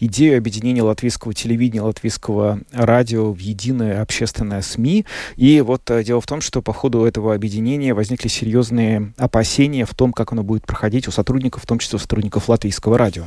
[0.00, 5.06] идею объединения латвийского телевидения, латвийского радио в единое общественное СМИ.
[5.36, 9.94] И вот э, дело в том, что по ходу этого объединения возникли серьезные опасения в
[9.94, 13.24] том, как оно будет проходить у сотрудников, в том числе у сотрудников латвийского радио.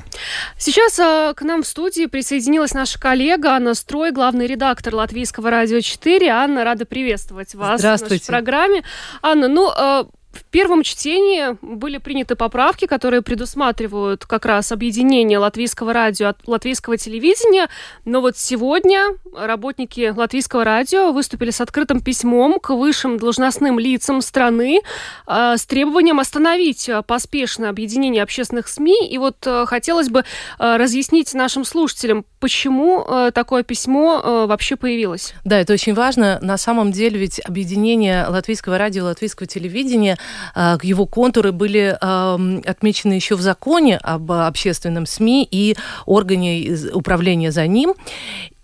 [0.58, 5.82] Сейчас э, к нам в студии присоединилась наша коллега Анна Строй, главный редактор латвийского радио
[5.82, 6.28] 4.
[6.30, 8.84] Анна, рада приветствовать вас в нашей программе.
[9.22, 15.92] Анна, ну, э, в первом чтении были приняты поправки, которые предусматривают как раз объединение латвийского
[15.92, 17.68] радио от латвийского телевидения.
[18.06, 24.82] Но вот сегодня работники латвийского радио выступили с открытым письмом к высшим должностным лицам страны
[25.28, 29.10] э, с требованием остановить поспешное объединение общественных СМИ.
[29.10, 30.20] И вот э, хотелось бы
[30.60, 35.34] э, разъяснить нашим слушателям, почему э, такое письмо э, вообще появилось.
[35.44, 36.38] Да, это очень важно.
[36.42, 40.18] На самом деле ведь объединение латвийского радио и латвийского телевидения
[40.56, 45.76] его контуры были отмечены еще в законе об общественном СМИ и
[46.06, 47.94] органе управления за ним.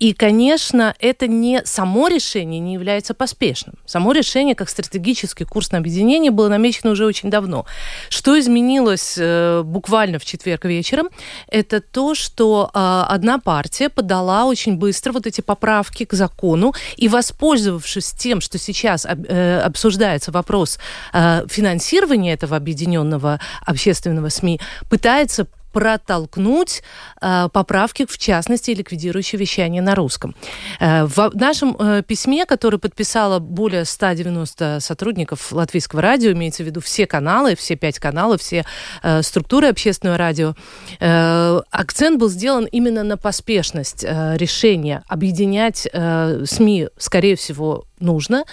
[0.06, 3.74] И, конечно, это не само решение не является поспешным.
[3.88, 7.66] Само решение, как стратегический курс на объединение, было намечено уже очень давно.
[8.10, 11.10] Что изменилось э, буквально в четверг вечером,
[11.48, 17.08] это то, что э, одна партия подала очень быстро вот эти поправки к закону, и
[17.08, 20.78] воспользовавшись тем, что сейчас э, обсуждается вопрос
[21.14, 26.84] э, финансирования этого объединенного общественного СМИ, пытается протолкнуть
[27.22, 30.34] э, поправки, в частности, ликвидирующие вещание на русском.
[30.80, 36.80] Э, в нашем э, письме, которое подписало более 190 сотрудников латвийского радио, имеется в виду
[36.80, 38.64] все каналы, все пять каналов, все
[39.04, 40.56] э, структуры общественного радио,
[41.02, 48.46] э, акцент был сделан именно на поспешность э, решения объединять э, СМИ, скорее всего, нужно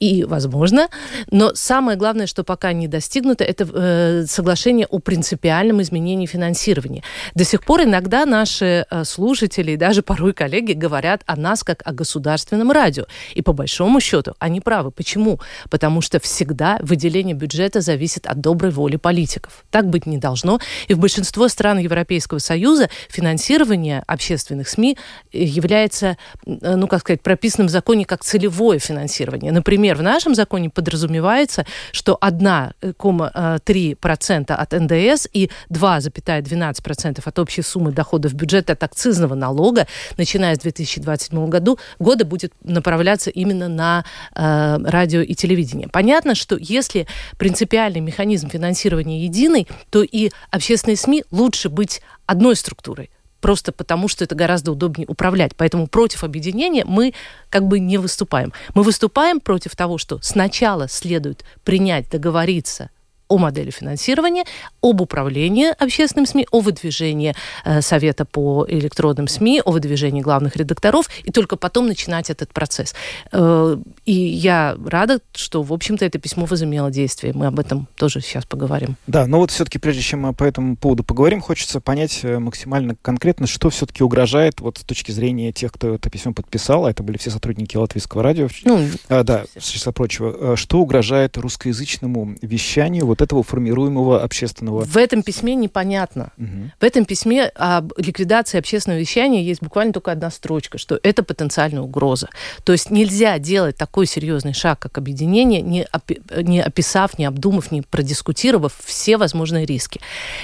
[0.00, 0.88] и возможно.
[1.30, 7.02] Но самое главное, что пока не достигнуто, это э, соглашение о принципиальном изменении финансирования.
[7.34, 11.82] До сих пор иногда наши э, слушатели и даже порой коллеги говорят о нас как
[11.84, 13.06] о государственном радио.
[13.34, 14.90] И по большому счету они правы.
[14.90, 15.40] Почему?
[15.70, 19.64] Потому что всегда выделение бюджета зависит от доброй воли политиков.
[19.70, 20.60] Так быть не должно.
[20.88, 24.98] И в большинство стран Европейского Союза финансирование общественных СМИ
[25.32, 29.52] является, э, ну, как сказать, прописанным в законе как целевое финансирование.
[29.52, 37.92] Например, Например, в нашем законе подразумевается, что 1,3% от НДС и 2,12% от общей суммы
[37.92, 39.86] доходов бюджета от акцизного налога,
[40.16, 44.04] начиная с 2027 году, года будет направляться именно на
[44.34, 45.86] э, радио и телевидение.
[45.86, 47.06] Понятно, что если
[47.38, 53.10] принципиальный механизм финансирования единый, то и общественные СМИ лучше быть одной структурой
[53.40, 55.54] просто потому, что это гораздо удобнее управлять.
[55.56, 57.14] Поэтому против объединения мы
[57.50, 58.52] как бы не выступаем.
[58.74, 62.90] Мы выступаем против того, что сначала следует принять, договориться
[63.28, 64.44] о модели финансирования,
[64.82, 71.08] об управлении общественным СМИ, о выдвижении э, Совета по электронным СМИ, о выдвижении главных редакторов,
[71.24, 72.94] и только потом начинать этот процесс.
[73.32, 77.32] Э, и я рада, что, в общем-то, это письмо возымело действие.
[77.34, 78.96] Мы об этом тоже сейчас поговорим.
[79.06, 82.96] Да, но вот все-таки, прежде чем мы по этому поводу поговорим, хочется понять э, максимально
[83.02, 87.02] конкретно, что все-таки угрожает вот с точки зрения тех, кто это письмо подписал, а это
[87.02, 92.36] были все сотрудники Латвийского радио, ну, а, да, с числа прочего, э, что угрожает русскоязычному
[92.42, 94.84] вещанию вот этого формируемого общественного...
[94.84, 96.32] В этом письме непонятно.
[96.38, 96.70] Угу.
[96.80, 101.82] В этом письме об ликвидации общественного вещания есть буквально только одна строчка, что это потенциальная
[101.82, 102.28] угроза.
[102.64, 107.70] То есть нельзя делать такой серьезный шаг, как объединение, не, опи не описав, не обдумав,
[107.72, 110.00] не продискутировав все возможные риски.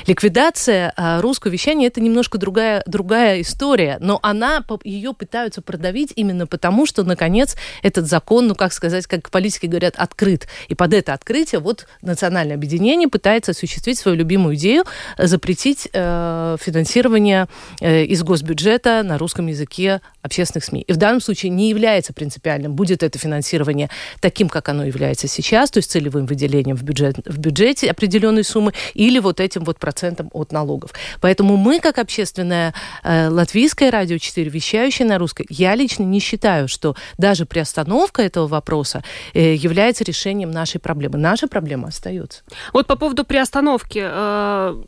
[0.07, 6.47] Ликвидация а, русского вещания это немножко другая, другая история, но она, ее пытаются продавить именно
[6.47, 10.47] потому, что, наконец, этот закон, ну, как сказать, как политики говорят, открыт.
[10.69, 14.85] И под это открытие вот национальное объединение пытается осуществить свою любимую идею
[15.19, 17.49] запретить э, финансирование
[17.81, 20.83] э, из госбюджета на русском языке общественных СМИ.
[20.83, 23.91] И в данном случае не является принципиальным, будет это финансирование
[24.21, 28.73] таким, как оно является сейчас, то есть целевым выделением в, бюджет, в бюджете определенной суммы,
[28.95, 30.93] или вот этим вот процентом от налогов.
[31.21, 32.73] Поэтому мы, как общественное
[33.03, 38.47] э, латвийское радио 4, вещающее на русской, я лично не считаю, что даже приостановка этого
[38.47, 39.03] вопроса
[39.35, 41.19] э, является решением нашей проблемы.
[41.19, 42.43] Наша проблема остается.
[42.73, 44.01] Вот по поводу приостановки.
[44.03, 44.83] Э,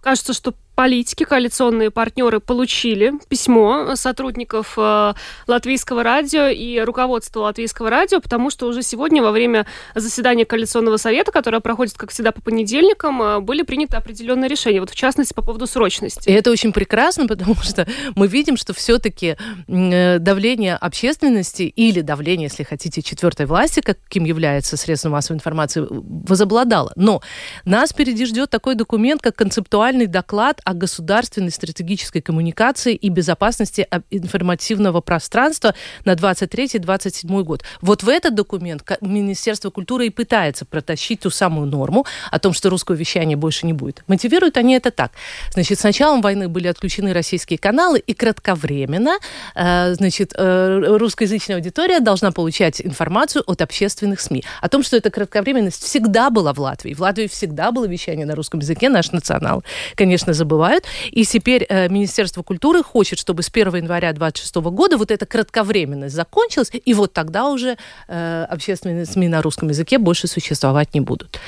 [0.00, 5.14] кажется, что политики, коалиционные партнеры получили письмо сотрудников э,
[5.46, 11.30] Латвийского радио и руководства Латвийского радио, потому что уже сегодня во время заседания коалиционного совета,
[11.32, 15.42] которое проходит, как всегда, по понедельникам, э, были приняты определенные решения, вот в частности по
[15.42, 16.28] поводу срочности.
[16.28, 17.86] И это очень прекрасно, потому что
[18.16, 19.36] мы видим, что все-таки
[19.68, 26.92] э, давление общественности или давление, если хотите, четвертой власти, каким является средство массовой информации, возобладало.
[26.96, 27.22] Но
[27.64, 35.00] нас впереди ждет такой документ, как концептуальный доклад о государственной стратегической коммуникации и безопасности информативного
[35.00, 35.74] пространства
[36.04, 37.64] на 23-27 год.
[37.80, 42.70] Вот в этот документ Министерство культуры и пытается протащить ту самую норму о том, что
[42.70, 44.02] русское вещание больше не будет.
[44.06, 45.12] Мотивируют они это так.
[45.52, 49.18] Значит, с началом войны были отключены российские каналы, и кратковременно,
[49.54, 54.44] э, значит, э, русскоязычная аудитория должна получать информацию от общественных СМИ.
[54.60, 56.94] О том, что эта кратковременность всегда была в Латвии.
[56.94, 59.62] В Латвии всегда было вещание на русском языке, наш национал,
[59.94, 60.84] конечно, забывают.
[61.10, 66.14] И теперь э, Министерство культуры хочет, чтобы с 1 января 2026 года вот эта кратковременность
[66.14, 67.76] закончилась, и вот тогда уже
[68.08, 71.38] э, общественные СМИ на русском языке больше существовать не будут.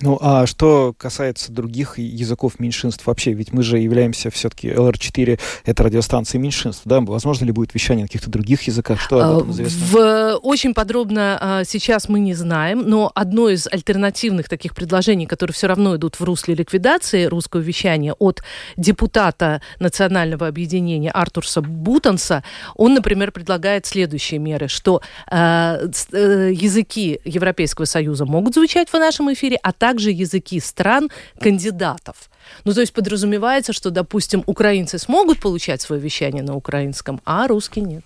[0.00, 5.82] Ну, а что касается других языков меньшинств вообще, ведь мы же являемся все-таки ЛР-4, это
[5.82, 7.00] радиостанция меньшинств, да?
[7.00, 9.00] Возможно ли будет вещание на каких-то других языках?
[9.00, 9.86] Что об этом известно?
[9.86, 15.54] В, очень подробно а, сейчас мы не знаем, но одно из альтернативных таких предложений, которые
[15.54, 18.42] все равно идут в русле ликвидации русского вещания от
[18.76, 22.42] депутата национального объединения Артурса Бутанса,
[22.76, 29.32] он, например, предлагает следующие меры, что э, э, языки Европейского Союза могут звучать в нашем
[29.32, 32.30] эфире, а также языки стран кандидатов.
[32.64, 37.84] Ну, то есть подразумевается, что, допустим, украинцы смогут получать свое вещание на украинском, а русские
[37.84, 38.04] нет.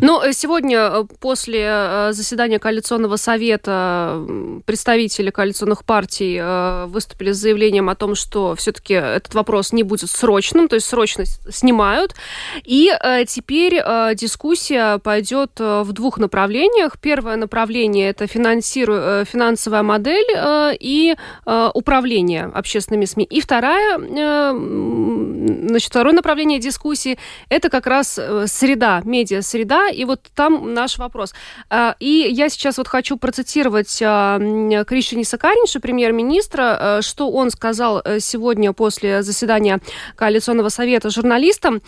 [0.00, 4.24] Ну, э, сегодня э, после э, заседания коалиционного совета
[4.64, 6.40] представители коалиционных партий
[6.86, 11.40] выступили с заявлением о том, что все-таки этот вопрос не будет срочным, то есть срочность
[11.54, 12.14] снимают.
[12.64, 12.92] И
[13.26, 13.82] теперь
[14.14, 16.98] дискуссия пойдет в двух направлениях.
[17.00, 19.24] Первое направление– это финансиру...
[19.24, 20.26] финансовая модель
[20.80, 21.16] и
[21.74, 23.24] управление общественными СМИ.
[23.24, 23.98] И вторая,
[25.68, 27.18] значит, второе направление дискуссии–
[27.48, 31.34] это как раз среда, медиа-среда, среда, и вот там наш вопрос.
[31.70, 34.38] А, и я сейчас вот хочу процитировать а,
[34.84, 36.62] Кришини Сакаринша, премьер-министра,
[36.98, 39.80] а, что он сказал э, сегодня после заседания
[40.14, 41.80] Коалиционного совета журналистам.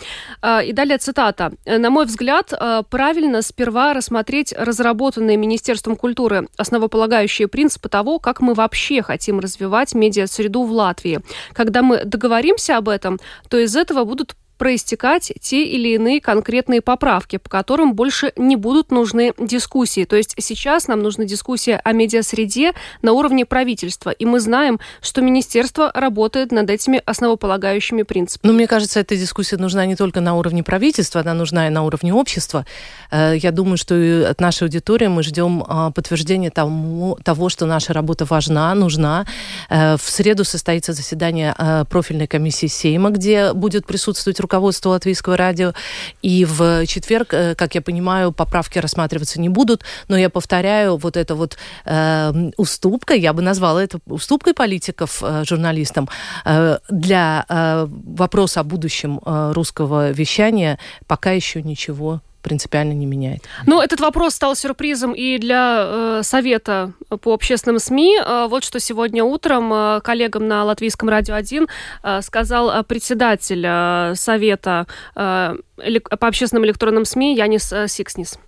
[0.65, 1.51] И далее цитата.
[1.65, 2.53] «На мой взгляд,
[2.89, 10.63] правильно сперва рассмотреть разработанные Министерством культуры основополагающие принципы того, как мы вообще хотим развивать медиа-среду
[10.63, 11.19] в Латвии.
[11.53, 17.37] Когда мы договоримся об этом, то из этого будут проистекать те или иные конкретные поправки,
[17.37, 20.03] по которым больше не будут нужны дискуссии.
[20.03, 24.11] То есть сейчас нам нужна дискуссия о медиасреде на уровне правительства.
[24.11, 28.51] И мы знаем, что министерство работает над этими основополагающими принципами.
[28.51, 31.83] Ну, мне кажется, эта дискуссия нужна не только на уровне правительства, она нужна и на
[31.83, 32.65] уровне общества.
[33.11, 33.95] Э, я думаю, что
[34.29, 39.25] от нашей аудитории мы ждем а, подтверждения тому, того, что наша работа важна, нужна.
[39.69, 45.73] Э, в среду состоится заседание э, профильной комиссии Сейма, где будет присутствовать руководству Латвийского радио.
[46.23, 49.83] И в четверг, э, как я понимаю, поправки рассматриваться не будут.
[50.07, 55.43] Но я повторяю, вот эта вот э, уступка, я бы назвала это уступкой политиков э,
[55.45, 56.09] журналистам
[56.45, 57.87] э, для э,
[58.17, 63.43] вопроса о будущем э, русского вещания пока еще ничего принципиально не меняет.
[63.65, 68.19] Ну, этот вопрос стал сюрпризом и для э, Совета по общественным СМИ.
[68.19, 71.67] Э, вот что сегодня утром э, коллегам на Латвийском радио 1
[72.03, 75.55] э, сказал э, председатель э, Совета э,
[76.19, 78.39] по общественным электронным СМИ Янис э, Сикснис.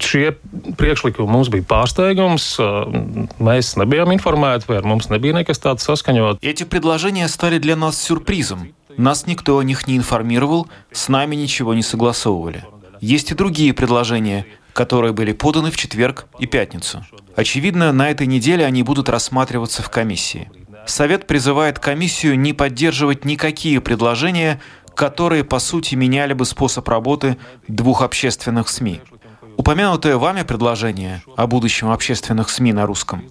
[0.00, 0.32] Šie
[0.78, 2.56] priekšlikumi mums bija pārsteigums.
[3.42, 6.40] Mēs nebijām informēti, vai ar mums nebija nekas tāds saskaņot.
[6.40, 8.72] Эти предложения стали для нас сюрпризом.
[8.96, 12.64] Нас никто о них не информировал, с нами ничего не согласовывали.
[13.02, 17.04] Есть и другие предложения, которые были поданы в четверг и пятницу.
[17.34, 20.48] Очевидно, на этой неделе они будут рассматриваться в комиссии.
[20.86, 24.60] Совет призывает комиссию не поддерживать никакие предложения,
[24.94, 29.00] которые, по сути, меняли бы способ работы двух общественных СМИ.
[29.56, 33.24] Упомянутое вами предложение о будущем общественных СМИ на русском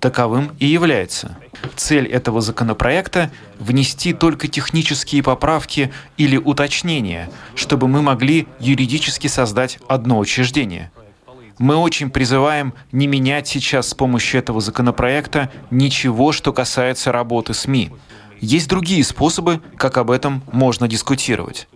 [0.00, 1.36] таковым и является.
[1.74, 10.18] Цель этого законопроекта– внести только технические поправки или уточнения, чтобы мы могли юридически создать одно
[10.18, 10.90] учреждение.
[11.58, 17.90] Мы очень призываем не менять сейчас с помощью этого законопроекта ничего, что касается работы СМИ.
[18.40, 21.68] Есть другие способы, как об этом можно дискутировать.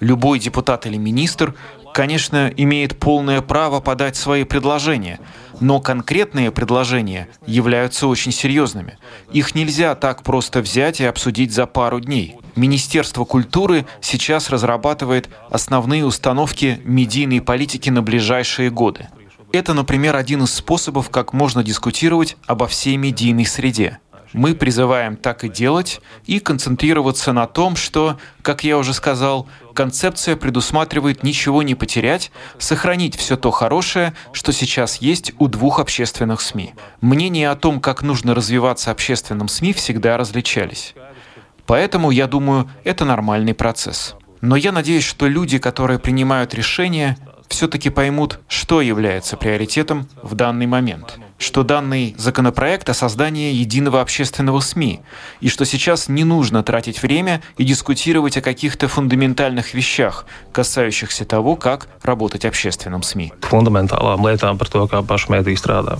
[0.00, 1.54] Любой депутат или министр,
[1.94, 5.18] конечно, имеет полное право подать свои предложения–
[5.60, 8.98] но конкретные предложения являются очень серьезными.
[9.32, 12.36] Их нельзя так просто взять и обсудить за пару дней.
[12.56, 19.08] Министерство культуры сейчас разрабатывает основные установки медийной политики на ближайшие годы.
[19.52, 23.98] Это, например, один из способов, как можно дискутировать обо всей медийной среде.
[24.34, 30.34] Мы призываем так и делать и концентрироваться на том, что, как я уже сказал, концепция
[30.34, 36.74] предусматривает ничего не потерять, сохранить все то хорошее, что сейчас есть у двух общественных СМИ.
[37.00, 40.94] Мнения о том, как нужно развиваться общественным СМИ, всегда различались.
[41.64, 44.16] Поэтому, я думаю, это нормальный процесс.
[44.40, 50.66] Но я надеюсь, что люди, которые принимают решения, все-таки поймут, что является приоритетом в данный
[50.66, 55.00] момент что данный законопроект о создании единого общественного СМИ,
[55.40, 61.56] и что сейчас не нужно тратить время и дискутировать о каких-то фундаментальных вещах, касающихся того,
[61.56, 63.32] как работать общественным СМИ.
[63.42, 65.98] Фундаменталām lietām par to, kā paši mēdī strādā.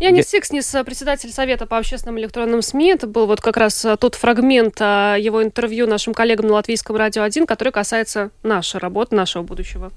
[0.00, 2.92] Янис Сикснис, председатель Совета по общественным электронным СМИ.
[2.92, 7.22] Это был вот как раз тот фрагмент а, его интервью нашим коллегам на Латвийском радио
[7.22, 9.92] 1, который касается нашей работы, нашего будущего.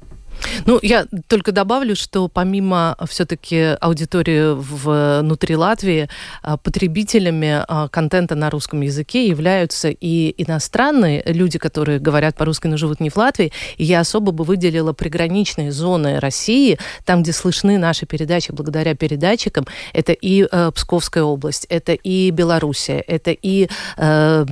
[0.66, 6.10] Ну, я только добавлю, что помимо все-таки аудитории внутри Латвии,
[6.42, 12.78] а, потребителями а, контента на русском языке являются и иностранные люди, которые говорят по-русски, но
[12.78, 13.52] живут не в Латвии.
[13.78, 19.66] И я особо бы выделила приграничные зоны России, там, где слышны наши передачи благодаря передатчикам.
[19.94, 24.46] Это и э, Псковская область, это и Белоруссия, это и э,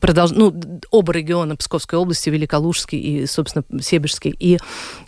[0.00, 0.30] продолж...
[0.32, 0.54] ну,
[0.90, 4.34] оба региона Псковской области, Великолужский и, собственно, Себежский.
[4.38, 4.55] И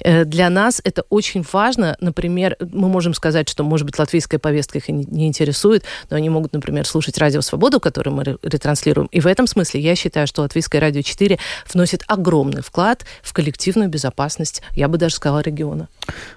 [0.00, 1.97] э, для нас это очень важно.
[2.00, 6.52] Например, мы можем сказать, что, может быть, латвийская повестка их не интересует, но они могут,
[6.52, 9.09] например, слушать радио «Свободу», которое мы ретранслируем.
[9.12, 11.38] И в этом смысле я считаю, что латвийское радио 4
[11.73, 15.88] вносит огромный вклад в коллективную безопасность, я бы даже сказала, региона.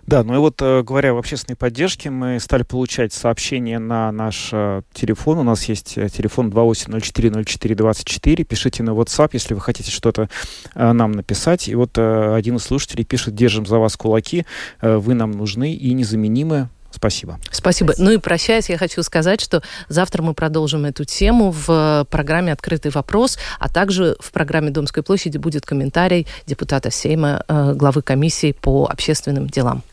[0.05, 4.49] Да, ну и вот э, говоря об общественной поддержке, мы стали получать сообщения на наш
[4.51, 5.37] э, телефон.
[5.39, 8.43] У нас есть телефон 28040424.
[8.43, 10.29] Пишите на WhatsApp, если вы хотите что-то
[10.75, 11.67] нам написать.
[11.67, 14.45] И вот один из слушателей Дмитрий пишет, держим за вас кулаки,
[14.81, 16.69] э, вы нам нужны и незаменимы.
[16.91, 17.39] Спасибо.
[17.51, 17.93] Спасибо.
[17.97, 22.91] Ну и прощаясь, я хочу сказать, что завтра мы продолжим эту тему в программе «Открытый
[22.91, 28.87] вопрос», а также в программе «Домской площади» будет комментарий депутата Сейма, э, главы комиссии по
[28.91, 29.83] общественным делам.